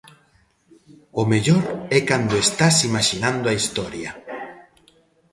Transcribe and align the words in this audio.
O 1.21 1.23
mellor 1.31 1.63
é 1.97 1.99
cando 2.09 2.35
estás 2.45 2.75
imaxinando 2.89 3.45
a 3.49 3.57
historia. 3.59 4.11